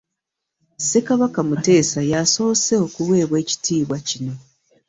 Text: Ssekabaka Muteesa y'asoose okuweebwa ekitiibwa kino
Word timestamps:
Ssekabaka 0.79 1.39
Muteesa 1.49 1.99
y'asoose 2.11 2.73
okuweebwa 2.85 3.37
ekitiibwa 3.43 3.97
kino 4.07 4.33